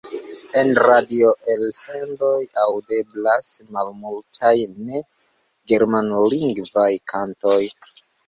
En 0.59 0.69
radioelsendoj 0.83 2.39
aŭdeblas 2.61 3.51
malmultaj 3.77 4.55
ne-germanlingvaj 4.87 6.89
kantoj. 7.13 7.61